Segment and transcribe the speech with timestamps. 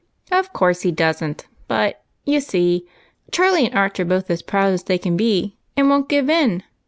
[0.31, 2.87] "Of course he does n't; but, you see,
[3.31, 6.63] Charlie and Arch are both as proud as they can be, and won't give in.